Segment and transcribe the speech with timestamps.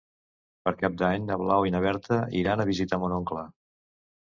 [0.67, 3.47] Per Cap d'Any na Blau i na Berta iran a visitar mon oncle.